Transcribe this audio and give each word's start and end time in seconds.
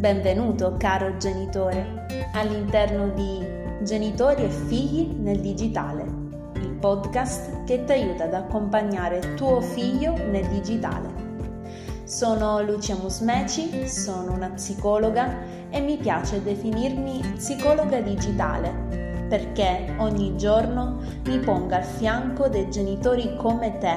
Benvenuto 0.00 0.76
caro 0.78 1.18
genitore 1.18 2.06
all'interno 2.32 3.10
di 3.10 3.46
Genitori 3.82 4.44
e 4.44 4.48
figli 4.48 5.14
nel 5.18 5.42
digitale, 5.42 6.04
il 6.54 6.70
podcast 6.80 7.64
che 7.64 7.84
ti 7.84 7.92
aiuta 7.92 8.24
ad 8.24 8.32
accompagnare 8.32 9.34
tuo 9.34 9.60
figlio 9.60 10.16
nel 10.16 10.48
digitale. 10.48 11.06
Sono 12.04 12.62
Lucia 12.62 12.96
Musmeci, 12.96 13.86
sono 13.86 14.32
una 14.32 14.48
psicologa 14.48 15.68
e 15.68 15.80
mi 15.82 15.98
piace 15.98 16.42
definirmi 16.42 17.34
psicologa 17.34 18.00
digitale 18.00 19.26
perché 19.28 19.96
ogni 19.98 20.34
giorno 20.38 20.96
mi 21.26 21.38
ponga 21.40 21.76
al 21.76 21.84
fianco 21.84 22.48
dei 22.48 22.70
genitori 22.70 23.36
come 23.36 23.76
te 23.76 23.96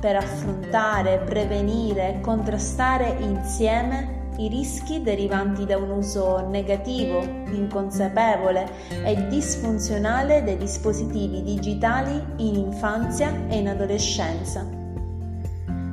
per 0.00 0.14
affrontare, 0.14 1.18
prevenire 1.18 2.14
e 2.14 2.20
contrastare 2.20 3.16
insieme 3.18 4.18
i 4.40 4.48
rischi 4.48 5.02
derivanti 5.02 5.66
da 5.66 5.76
un 5.76 5.90
uso 5.90 6.46
negativo, 6.48 7.20
inconsapevole 7.20 8.66
e 9.04 9.28
disfunzionale 9.28 10.42
dei 10.42 10.56
dispositivi 10.56 11.42
digitali 11.42 12.24
in 12.36 12.54
infanzia 12.54 13.48
e 13.48 13.58
in 13.58 13.68
adolescenza. 13.68 14.66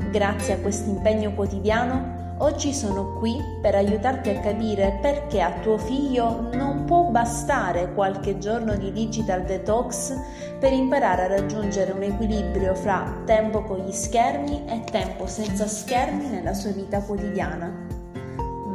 Grazie 0.10 0.54
a 0.54 0.60
questo 0.60 0.90
impegno 0.90 1.34
quotidiano, 1.34 2.36
oggi 2.38 2.72
sono 2.74 3.18
qui 3.20 3.36
per 3.62 3.76
aiutarti 3.76 4.30
a 4.30 4.40
capire 4.40 4.98
perché 5.02 5.42
a 5.42 5.52
tuo 5.60 5.78
figlio 5.78 6.50
non 6.54 6.86
può 6.86 7.04
bastare 7.10 7.94
qualche 7.94 8.38
giorno 8.38 8.78
di 8.78 8.94
digital 8.94 9.44
detox 9.44 10.16
per 10.58 10.72
imparare 10.72 11.24
a 11.24 11.28
raggiungere 11.28 11.92
un 11.92 12.04
equilibrio 12.04 12.74
fra 12.76 13.24
tempo 13.26 13.64
con 13.64 13.80
gli 13.80 13.92
schermi 13.92 14.64
e 14.70 14.86
tempo 14.90 15.28
senza 15.28 15.68
schermi 15.68 16.30
nella 16.30 16.54
sua 16.54 16.72
vita 16.72 17.02
quotidiana 17.02 17.87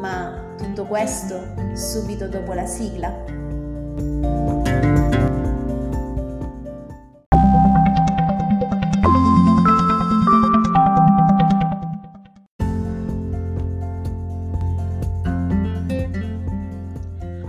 ma 0.03 0.55
tutto 0.59 0.85
questo 0.87 1.55
subito 1.75 2.27
dopo 2.27 2.55
la 2.55 2.67
sigla. 2.67 3.07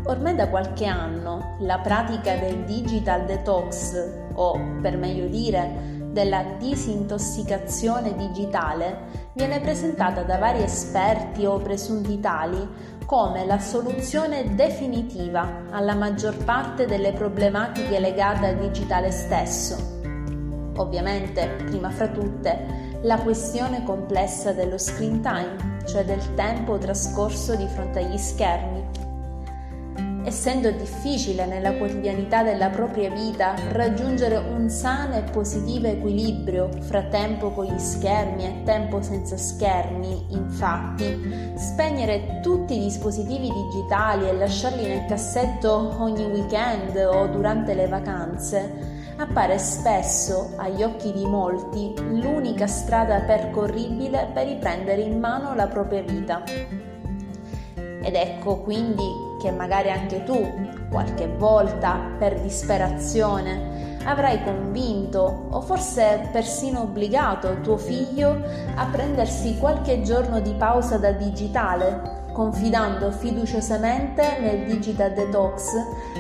Ormai 0.06 0.36
da 0.36 0.48
qualche 0.48 0.86
anno 0.86 1.58
la 1.62 1.80
pratica 1.80 2.36
del 2.36 2.66
digital 2.66 3.26
detox, 3.26 3.96
o 4.36 4.60
per 4.80 4.96
meglio 4.98 5.26
dire 5.26 5.93
della 6.14 6.44
disintossicazione 6.58 8.16
digitale 8.16 9.32
viene 9.34 9.60
presentata 9.60 10.22
da 10.22 10.38
vari 10.38 10.62
esperti 10.62 11.46
o 11.46 11.58
presunti 11.58 12.20
tali 12.20 12.66
come 13.06 13.46
la 13.46 13.60
soluzione 13.60 14.56
definitiva 14.56 15.64
alla 15.72 15.96
maggior 15.96 16.38
parte 16.46 16.86
delle 16.86 17.12
problematiche 17.12 18.00
legate 18.00 18.46
al 18.46 18.58
digitale 18.58 19.12
stesso. 19.12 19.76
Ovviamente, 20.78 21.48
prima 21.66 21.90
fra 21.90 22.08
tutte, 22.08 23.00
la 23.02 23.20
questione 23.20 23.84
complessa 23.84 24.54
dello 24.54 24.78
screen 24.78 25.22
time, 25.22 25.82
cioè 25.86 26.06
del 26.06 26.34
tempo 26.36 26.78
trascorso 26.78 27.56
di 27.56 27.68
fronte 27.68 28.00
agli 28.00 28.18
schermi 28.18 28.73
essendo 30.24 30.72
difficile 30.72 31.46
nella 31.46 31.74
quotidianità 31.74 32.44
della 32.44 32.70
propria 32.70 33.10
vita 33.10 33.56
raggiungere 33.72 34.38
un 34.38 34.70
sano 34.70 35.16
e 35.16 35.24
positivo 35.24 35.88
equilibrio 35.88 36.70
fra 36.80 37.04
tempo 37.04 37.52
con 37.52 37.66
gli 37.66 37.80
schermi 37.80 38.46
e 38.46 38.64
tempo 38.64 39.02
senza 39.02 39.38
schermi, 39.38 40.28
infatti, 40.30 41.54
spegnere 41.56 42.40
tutti 42.42 42.76
i 42.76 42.80
dispositivi 42.80 43.50
digitali 43.50 44.28
e 44.28 44.34
lasciarli 44.34 44.88
nel 44.88 45.06
cassetto 45.06 45.96
ogni 46.00 46.26
weekend 46.26 46.96
o 46.98 47.28
durante 47.28 47.74
le 47.74 47.88
vacanze 47.88 49.02
appare 49.18 49.58
spesso, 49.58 50.54
agli 50.58 50.84
occhi 50.84 51.12
di 51.12 51.26
molti, 51.26 51.94
l'unica 51.98 52.68
strada 52.68 53.22
percorribile 53.22 54.30
per 54.34 54.48
riprendere 54.48 55.02
in 55.02 55.20
mano 55.20 55.54
la 55.54 55.68
propria 55.68 56.02
vita. 56.02 56.44
Ed 57.76 58.16
ecco 58.16 58.58
quindi 58.58 59.32
che 59.44 59.52
magari 59.52 59.92
anche 59.92 60.24
tu, 60.24 60.42
qualche 60.90 61.28
volta 61.28 62.00
per 62.18 62.40
disperazione, 62.40 63.98
avrai 64.06 64.42
convinto 64.42 65.48
o 65.50 65.60
forse 65.60 66.30
persino 66.32 66.84
obbligato 66.84 67.60
tuo 67.60 67.76
figlio 67.76 68.42
a 68.76 68.86
prendersi 68.86 69.58
qualche 69.58 70.02
giorno 70.02 70.40
di 70.40 70.54
pausa 70.54 70.98
dal 70.98 71.18
digitale, 71.18 72.22
confidando 72.32 73.12
fiduciosamente 73.12 74.40
nel 74.40 74.66
digital 74.66 75.12
detox 75.12 75.74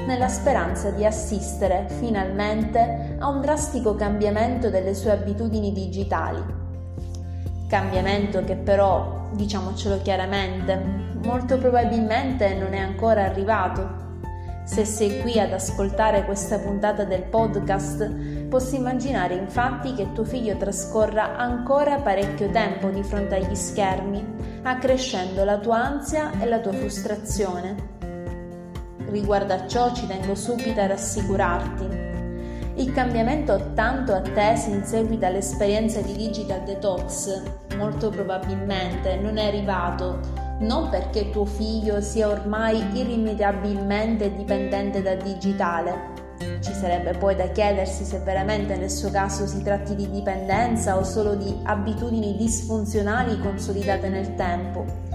nella 0.05 0.27
speranza 0.27 0.89
di 0.89 1.05
assistere 1.05 1.87
finalmente 1.97 3.15
a 3.19 3.29
un 3.29 3.39
drastico 3.39 3.95
cambiamento 3.95 4.69
delle 4.69 4.93
sue 4.93 5.11
abitudini 5.11 5.71
digitali. 5.71 6.62
Cambiamento 7.73 8.43
che 8.43 8.55
però 8.55 9.29
diciamocelo 9.31 9.99
chiaramente, 10.03 10.79
molto 11.25 11.57
probabilmente 11.57 12.53
non 12.53 12.75
è 12.75 12.77
ancora 12.77 13.23
arrivato. 13.23 14.21
Se 14.63 14.85
sei 14.85 15.21
qui 15.21 15.39
ad 15.39 15.53
ascoltare 15.53 16.23
questa 16.23 16.59
puntata 16.59 17.03
del 17.03 17.23
podcast, 17.23 18.47
posso 18.47 18.75
immaginare 18.75 19.33
infatti 19.33 19.95
che 19.95 20.11
tuo 20.13 20.23
figlio 20.23 20.55
trascorra 20.55 21.35
ancora 21.35 21.95
parecchio 21.95 22.51
tempo 22.51 22.89
di 22.89 23.01
fronte 23.01 23.37
agli 23.37 23.55
schermi, 23.55 24.23
accrescendo 24.61 25.43
la 25.43 25.57
tua 25.57 25.77
ansia 25.77 26.29
e 26.39 26.45
la 26.45 26.59
tua 26.59 26.73
frustrazione. 26.73 27.75
Riguardo 29.09 29.51
a 29.51 29.65
ciò 29.65 29.91
ci 29.95 30.05
tengo 30.05 30.35
subito 30.35 30.79
a 30.79 30.85
rassicurarti 30.85 32.02
il 32.75 32.91
cambiamento 32.91 33.71
tanto 33.75 34.13
atteso 34.13 34.69
in 34.69 34.83
seguito 34.83 35.25
all'esperienza 35.25 36.01
di 36.01 36.15
Digital 36.15 36.63
Detox? 36.63 37.41
Molto 37.77 38.09
probabilmente 38.09 39.15
non 39.17 39.37
è 39.37 39.45
arrivato. 39.47 40.19
Non 40.59 40.89
perché 40.89 41.29
tuo 41.29 41.45
figlio 41.45 42.01
sia 42.01 42.27
ormai 42.27 42.83
irrimediabilmente 42.93 44.33
dipendente 44.35 45.01
dal 45.01 45.17
digitale. 45.17 46.11
Ci 46.61 46.73
sarebbe 46.73 47.11
poi 47.11 47.35
da 47.35 47.47
chiedersi 47.49 48.03
se 48.03 48.19
veramente 48.19 48.75
nel 48.75 48.89
suo 48.89 49.11
caso 49.11 49.45
si 49.45 49.61
tratti 49.61 49.95
di 49.95 50.09
dipendenza 50.09 50.97
o 50.97 51.03
solo 51.03 51.35
di 51.35 51.55
abitudini 51.63 52.35
disfunzionali 52.35 53.39
consolidate 53.39 54.09
nel 54.09 54.33
tempo 54.35 55.12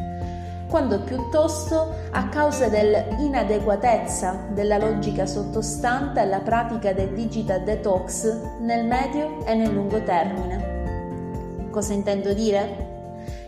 quando 0.69 1.01
piuttosto 1.01 1.95
a 2.11 2.29
causa 2.29 2.69
dell'inadeguatezza 2.69 4.49
della 4.53 4.79
logica 4.79 5.27
sottostante 5.27 6.21
alla 6.21 6.41
pratica 6.41 6.93
del 6.93 7.15
digital 7.15 7.63
detox 7.63 8.59
nel 8.61 8.85
medio 8.87 9.45
e 9.47 9.55
nel 9.55 9.73
lungo 9.73 10.03
termine. 10.03 11.69
Cosa 11.71 11.93
intendo 11.95 12.33
dire? 12.35 12.87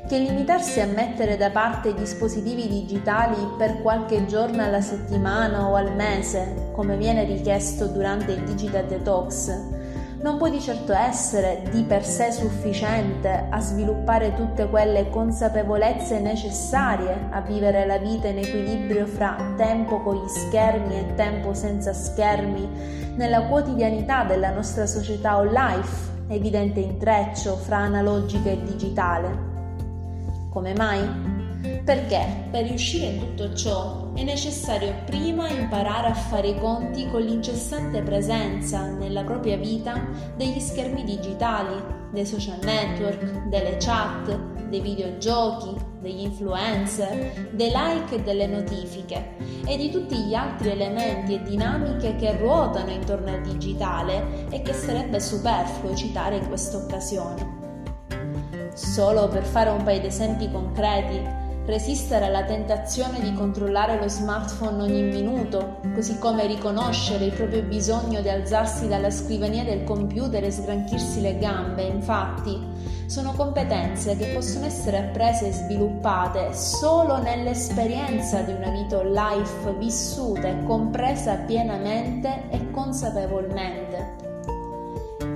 Che 0.07 0.19
limitarsi 0.19 0.81
a 0.81 0.87
mettere 0.87 1.37
da 1.37 1.51
parte 1.51 1.91
i 1.91 1.95
dispositivi 1.95 2.67
digitali 2.67 3.37
per 3.57 3.81
qualche 3.81 4.27
giorno 4.27 4.63
alla 4.63 4.81
settimana 4.81 5.69
o 5.69 5.75
al 5.77 5.95
mese, 5.95 6.71
come 6.73 6.97
viene 6.97 7.25
richiesto 7.25 7.87
durante 7.87 8.33
il 8.33 8.43
digital 8.43 8.87
detox, 8.87 9.80
non 10.23 10.37
può 10.37 10.49
di 10.51 10.61
certo 10.61 10.93
essere 10.93 11.63
di 11.71 11.83
per 11.83 12.05
sé 12.05 12.31
sufficiente 12.31 13.47
a 13.49 13.59
sviluppare 13.61 14.35
tutte 14.35 14.69
quelle 14.69 15.09
consapevolezze 15.09 16.21
necessarie 16.21 17.29
a 17.31 17.41
vivere 17.41 17.87
la 17.87 17.97
vita 17.97 18.29
in 18.29 18.39
equilibrio 18.39 19.07
fra 19.07 19.55
tempo 19.57 20.01
con 20.03 20.17
gli 20.17 20.29
schermi 20.29 20.99
e 20.99 21.15
tempo 21.15 21.55
senza 21.55 21.95
schermi 21.95 22.69
nella 23.17 23.47
quotidianità 23.47 24.25
della 24.25 24.51
nostra 24.51 24.87
società 24.87 25.39
o 25.39 25.45
life, 25.45 26.11
evidente 26.29 26.81
intreccio 26.81 27.57
fra 27.57 27.79
analogica 27.79 28.51
e 28.51 28.63
digitale. 28.63 29.49
Come 30.51 30.75
mai? 30.75 31.30
Perché 31.85 32.47
per 32.51 32.67
riuscire 32.67 33.07
in 33.07 33.19
tutto 33.19 33.55
ciò 33.55 34.13
è 34.15 34.23
necessario 34.23 34.95
prima 35.05 35.49
imparare 35.49 36.09
a 36.09 36.15
fare 36.15 36.49
i 36.49 36.59
conti 36.59 37.09
con 37.11 37.21
l'incessante 37.21 38.03
presenza 38.03 38.87
nella 38.87 39.25
propria 39.25 39.57
vita 39.57 40.01
degli 40.37 40.59
schermi 40.59 41.05
digitali, 41.05 41.99
dei 42.13 42.25
social 42.25 42.59
network, 42.63 43.49
delle 43.49 43.77
chat, 43.79 44.69
dei 44.69 44.81
videogiochi, 44.81 45.75
degli 46.01 46.23
influencer, 46.23 47.51
dei 47.53 47.71
like 47.75 48.15
e 48.15 48.23
delle 48.23 48.47
notifiche 48.47 49.37
e 49.67 49.77
di 49.77 49.91
tutti 49.91 50.17
gli 50.17 50.35
altri 50.35 50.71
elementi 50.71 51.35
e 51.35 51.43
dinamiche 51.43 52.17
che 52.17 52.37
ruotano 52.39 52.91
intorno 52.91 53.33
al 53.33 53.43
digitale 53.43 54.47
e 54.51 54.63
che 54.63 54.73
sarebbe 54.73 55.21
superfluo 55.21 55.95
citare 55.95 56.37
in 56.37 56.49
questa 56.49 56.79
occasione. 56.79 57.59
Solo 58.73 59.29
per 59.29 59.45
fare 59.45 59.69
un 59.71 59.83
paio 59.83 60.01
di 60.01 60.07
esempi 60.07 60.51
concreti, 60.51 61.40
resistere 61.71 62.27
alla 62.27 62.45
tentazione 62.45 63.21
di 63.21 63.33
controllare 63.33 63.99
lo 63.99 64.09
smartphone 64.09 64.83
ogni 64.83 65.03
minuto, 65.03 65.81
così 65.95 66.19
come 66.19 66.47
riconoscere 66.47 67.27
il 67.27 67.33
proprio 67.33 67.63
bisogno 67.63 68.21
di 68.21 68.29
alzarsi 68.29 68.89
dalla 68.89 69.11
scrivania 69.11 69.65
del 69.65 69.85
computer 69.85 70.45
e 70.45 70.51
sgranchirsi 70.51 71.21
le 71.21 71.39
gambe. 71.39 71.83
Infatti, 71.85 72.59
sono 73.07 73.33
competenze 73.33 74.17
che 74.17 74.27
possono 74.27 74.67
essere 74.67 74.99
apprese 74.99 75.49
e 75.49 75.53
sviluppate 75.53 76.53
solo 76.55 77.19
nell'esperienza 77.19 78.43
di 78.43 78.53
una 78.53 78.71
vita 78.71 79.03
life 79.03 79.73
vissuta 79.79 80.49
e 80.49 80.65
compresa 80.65 81.37
pienamente 81.37 82.49
e 82.51 82.71
consapevolmente. 82.71 84.29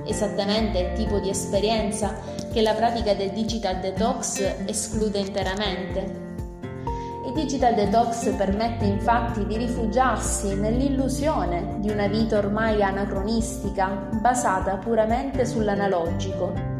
Esattamente 0.05 0.79
il 0.79 0.93
tipo 0.93 1.19
di 1.19 1.29
esperienza 1.29 2.13
che 2.53 2.61
la 2.61 2.73
pratica 2.73 3.13
del 3.13 3.31
digital 3.31 3.79
detox 3.79 4.39
esclude 4.65 5.17
interamente. 5.17 6.24
Digital 7.35 7.75
detox 7.75 8.33
permette 8.35 8.85
infatti 8.85 9.45
di 9.45 9.57
rifugiarsi 9.57 10.55
nell'illusione 10.55 11.75
di 11.79 11.91
una 11.91 12.07
vita 12.07 12.37
ormai 12.37 12.81
anacronistica 12.81 14.07
basata 14.21 14.77
puramente 14.77 15.45
sull'analogico 15.45 16.75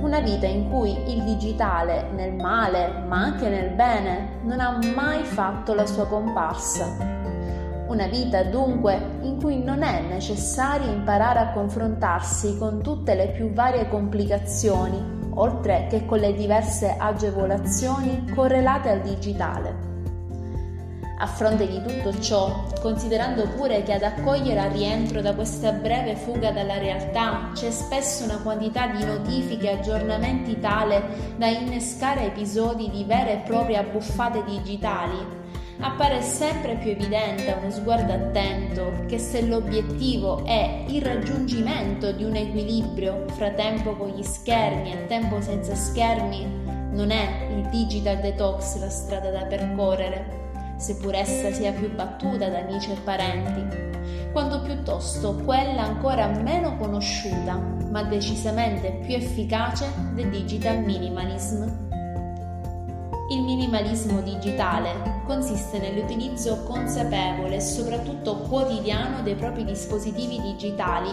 una 0.00 0.20
vita 0.20 0.46
in 0.46 0.68
cui 0.68 0.90
il 1.10 1.22
digitale, 1.24 2.10
nel 2.12 2.34
male 2.34 3.02
ma 3.08 3.16
anche 3.16 3.48
nel 3.48 3.70
bene, 3.70 4.40
non 4.42 4.60
ha 4.60 4.78
mai 4.94 5.24
fatto 5.24 5.72
la 5.74 5.86
sua 5.86 6.06
comparsa. 6.06 7.14
Una 7.88 8.06
vita 8.06 8.42
dunque 8.44 9.18
in 9.22 9.40
cui 9.40 9.62
non 9.62 9.82
è 9.82 10.02
necessario 10.02 10.92
imparare 10.92 11.38
a 11.38 11.52
confrontarsi 11.52 12.58
con 12.58 12.82
tutte 12.82 13.14
le 13.14 13.30
più 13.30 13.52
varie 13.52 13.88
complicazioni, 13.88 15.30
oltre 15.34 15.86
che 15.88 16.04
con 16.04 16.18
le 16.18 16.34
diverse 16.34 16.94
agevolazioni 16.98 18.30
correlate 18.34 18.90
al 18.90 19.00
digitale. 19.00 19.95
A 21.18 21.26
fronte 21.26 21.66
di 21.66 21.80
tutto 21.80 22.20
ciò, 22.20 22.66
considerando 22.82 23.48
pure 23.48 23.82
che 23.82 23.94
ad 23.94 24.02
accogliere 24.02 24.60
al 24.60 24.70
rientro 24.72 25.22
da 25.22 25.34
questa 25.34 25.72
breve 25.72 26.14
fuga 26.14 26.50
dalla 26.50 26.76
realtà 26.76 27.52
c'è 27.54 27.70
spesso 27.70 28.24
una 28.24 28.36
quantità 28.42 28.88
di 28.88 29.02
notifiche 29.02 29.70
e 29.70 29.78
aggiornamenti 29.78 30.60
tale 30.60 31.34
da 31.38 31.46
innescare 31.46 32.26
episodi 32.26 32.90
di 32.90 33.04
vere 33.04 33.32
e 33.32 33.36
proprie 33.46 33.78
abbuffate 33.78 34.44
digitali, 34.44 35.16
appare 35.80 36.20
sempre 36.20 36.76
più 36.76 36.90
evidente 36.90 37.50
a 37.50 37.56
uno 37.60 37.70
sguardo 37.70 38.12
attento 38.12 39.04
che 39.06 39.18
se 39.18 39.40
l'obiettivo 39.40 40.44
è 40.44 40.84
il 40.88 41.00
raggiungimento 41.00 42.12
di 42.12 42.24
un 42.24 42.36
equilibrio 42.36 43.24
fra 43.28 43.48
tempo 43.52 43.96
con 43.96 44.08
gli 44.08 44.22
schermi 44.22 44.92
e 44.92 45.06
tempo 45.06 45.40
senza 45.40 45.74
schermi, 45.74 46.46
non 46.90 47.10
è 47.10 47.46
il 47.52 47.66
digital 47.70 48.18
detox 48.18 48.78
la 48.78 48.90
strada 48.90 49.30
da 49.30 49.46
percorrere 49.46 50.44
seppur 50.76 51.14
essa 51.14 51.52
sia 51.52 51.72
più 51.72 51.94
battuta 51.94 52.48
da 52.48 52.58
amici 52.58 52.92
e 52.92 52.96
parenti, 53.02 54.30
quanto 54.32 54.60
piuttosto 54.60 55.34
quella 55.44 55.82
ancora 55.82 56.26
meno 56.28 56.76
conosciuta, 56.76 57.54
ma 57.90 58.02
decisamente 58.02 59.00
più 59.04 59.14
efficace 59.14 59.86
del 60.12 60.28
digital 60.28 60.78
minimalism. 60.80 61.84
Il 63.28 63.42
minimalismo 63.42 64.20
digitale 64.20 65.22
consiste 65.26 65.78
nell'utilizzo 65.78 66.62
consapevole 66.62 67.56
e 67.56 67.60
soprattutto 67.60 68.42
quotidiano 68.42 69.22
dei 69.22 69.34
propri 69.34 69.64
dispositivi 69.64 70.40
digitali, 70.40 71.10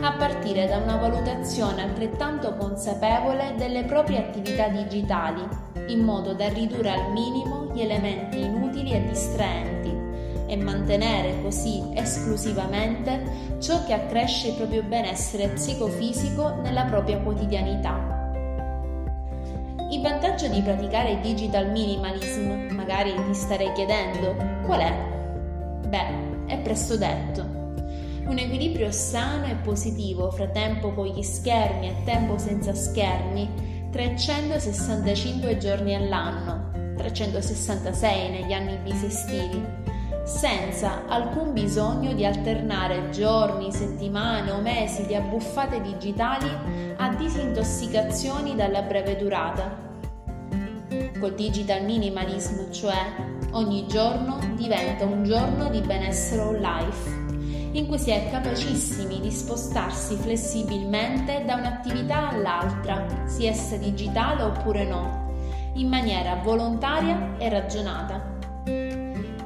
a 0.00 0.12
partire 0.14 0.66
da 0.66 0.78
una 0.78 0.96
valutazione 0.96 1.82
altrettanto 1.82 2.56
consapevole 2.56 3.54
delle 3.56 3.84
proprie 3.84 4.18
attività 4.18 4.66
digitali, 4.66 5.46
in 5.86 6.00
modo 6.00 6.34
da 6.34 6.48
ridurre 6.48 6.90
al 6.90 7.12
minimo 7.12 7.61
gli 7.72 7.80
elementi 7.80 8.40
inutili 8.40 8.92
e 8.92 9.04
distraenti 9.06 9.90
e 10.46 10.56
mantenere 10.56 11.40
così 11.42 11.82
esclusivamente 11.94 13.56
ciò 13.58 13.84
che 13.84 13.94
accresce 13.94 14.48
il 14.48 14.54
proprio 14.54 14.82
benessere 14.82 15.48
psicofisico 15.48 16.56
nella 16.62 16.84
propria 16.84 17.18
quotidianità. 17.18 18.20
Il 19.90 20.00
vantaggio 20.00 20.48
di 20.48 20.60
praticare 20.60 21.20
digital 21.20 21.70
minimalism, 21.70 22.74
magari 22.74 23.14
ti 23.14 23.34
starei 23.34 23.72
chiedendo, 23.72 24.34
qual 24.64 24.80
è? 24.80 24.94
Beh, 25.88 26.46
è 26.46 26.58
presto 26.58 26.96
detto. 26.96 27.60
Un 28.24 28.38
equilibrio 28.38 28.90
sano 28.90 29.46
e 29.46 29.54
positivo 29.56 30.30
fra 30.30 30.46
tempo 30.48 30.92
con 30.92 31.06
gli 31.06 31.22
schermi 31.22 31.88
e 31.88 31.94
tempo 32.04 32.38
senza 32.38 32.74
schermi 32.74 33.88
365 33.90 35.58
giorni 35.58 35.94
all'anno, 35.94 36.71
366 37.02 38.30
negli 38.30 38.52
anni 38.52 38.76
bisestili, 38.76 39.64
senza 40.24 41.06
alcun 41.08 41.52
bisogno 41.52 42.12
di 42.14 42.24
alternare 42.24 43.10
giorni, 43.10 43.72
settimane 43.72 44.52
o 44.52 44.60
mesi 44.60 45.04
di 45.06 45.14
abbuffate 45.14 45.80
digitali 45.80 46.48
a 46.96 47.08
disintossicazioni 47.14 48.54
dalla 48.54 48.82
breve 48.82 49.16
durata. 49.16 49.90
Col 51.18 51.34
digital 51.34 51.84
minimalism, 51.84 52.70
cioè, 52.70 53.14
ogni 53.52 53.86
giorno 53.88 54.38
diventa 54.54 55.04
un 55.04 55.24
giorno 55.24 55.68
di 55.70 55.80
benessere 55.80 56.58
life 56.58 57.20
in 57.72 57.86
cui 57.86 57.98
si 57.98 58.10
è 58.10 58.28
capacissimi 58.30 59.20
di 59.20 59.30
spostarsi 59.30 60.16
flessibilmente 60.16 61.42
da 61.46 61.54
un'attività 61.54 62.28
all'altra, 62.28 63.06
sia 63.24 63.50
essa 63.50 63.76
digitale 63.76 64.42
oppure 64.42 64.84
no, 64.84 65.21
in 65.74 65.88
maniera 65.88 66.40
volontaria 66.42 67.36
e 67.38 67.48
ragionata. 67.48 68.20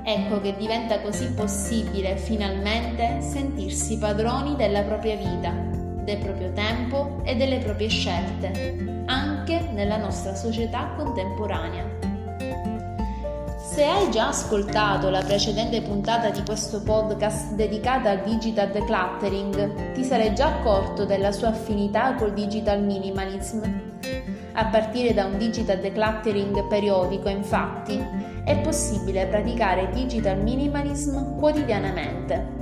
Ecco 0.08 0.40
che 0.40 0.54
diventa 0.56 1.00
così 1.00 1.32
possibile 1.32 2.16
finalmente 2.16 3.20
sentirsi 3.20 3.98
padroni 3.98 4.54
della 4.54 4.82
propria 4.82 5.16
vita, 5.16 5.50
del 5.50 6.18
proprio 6.18 6.52
tempo 6.52 7.20
e 7.24 7.34
delle 7.34 7.58
proprie 7.58 7.88
scelte, 7.88 9.04
anche 9.06 9.68
nella 9.72 9.96
nostra 9.96 10.34
società 10.36 10.92
contemporanea. 10.96 12.14
Se 13.76 13.84
hai 13.84 14.10
già 14.10 14.28
ascoltato 14.28 15.10
la 15.10 15.22
precedente 15.22 15.82
puntata 15.82 16.30
di 16.30 16.42
questo 16.44 16.82
podcast 16.82 17.54
dedicata 17.54 18.10
al 18.10 18.22
digital 18.22 18.70
decluttering, 18.70 19.92
ti 19.92 20.04
sarai 20.04 20.34
già 20.34 20.46
accorto 20.46 21.04
della 21.04 21.32
sua 21.32 21.48
affinità 21.48 22.14
col 22.14 22.32
digital 22.32 22.80
minimalism. 22.82 23.62
A 24.58 24.64
partire 24.68 25.12
da 25.12 25.26
un 25.26 25.36
digital 25.36 25.80
decluttering 25.80 26.66
periodico, 26.66 27.28
infatti, 27.28 28.02
è 28.42 28.58
possibile 28.60 29.26
praticare 29.26 29.90
digital 29.92 30.38
minimalism 30.40 31.36
quotidianamente. 31.36 32.54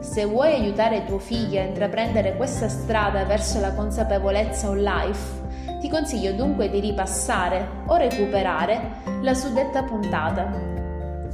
Se 0.00 0.24
vuoi 0.24 0.54
aiutare 0.54 1.04
tuo 1.04 1.18
figlio 1.18 1.60
a 1.60 1.64
intraprendere 1.64 2.36
questa 2.36 2.70
strada 2.70 3.24
verso 3.24 3.60
la 3.60 3.74
consapevolezza 3.74 4.70
on 4.70 4.80
life, 4.80 5.78
ti 5.78 5.90
consiglio 5.90 6.32
dunque 6.32 6.70
di 6.70 6.80
ripassare 6.80 7.68
o 7.84 7.96
recuperare 7.96 9.02
la 9.20 9.34
suddetta 9.34 9.82
puntata. 9.82 10.50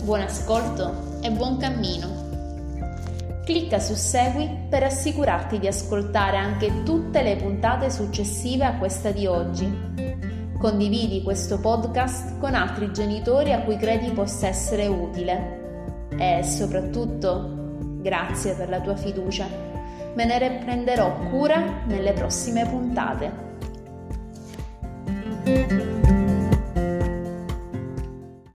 Buon 0.02 0.22
ascolto 0.22 1.20
e 1.22 1.30
buon 1.30 1.58
cammino! 1.58 2.23
Clicca 3.44 3.78
su 3.78 3.94
Segui 3.94 4.48
per 4.70 4.84
assicurarti 4.84 5.58
di 5.58 5.66
ascoltare 5.66 6.38
anche 6.38 6.82
tutte 6.82 7.20
le 7.22 7.36
puntate 7.36 7.90
successive 7.90 8.64
a 8.64 8.78
questa 8.78 9.10
di 9.10 9.26
oggi. 9.26 9.70
Condividi 10.58 11.22
questo 11.22 11.60
podcast 11.60 12.38
con 12.38 12.54
altri 12.54 12.90
genitori 12.90 13.52
a 13.52 13.60
cui 13.60 13.76
credi 13.76 14.10
possa 14.12 14.48
essere 14.48 14.86
utile. 14.86 16.06
E 16.18 16.42
soprattutto, 16.42 17.76
grazie 18.00 18.54
per 18.54 18.70
la 18.70 18.80
tua 18.80 18.96
fiducia. 18.96 19.46
Me 20.14 20.24
ne 20.24 20.38
riprenderò 20.38 21.28
cura 21.28 21.82
nelle 21.86 22.14
prossime 22.14 22.66
puntate. 22.66 23.42